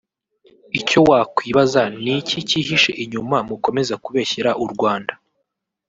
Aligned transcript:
Icyo 0.79 0.99
wakwibaza 1.09 1.81
niki 2.03 2.37
kihishe 2.49 2.91
inyuma 3.03 3.37
mukomeza 3.49 3.93
kubeshyera 4.03 4.51
u 4.63 4.65
Rwanda 4.73 5.13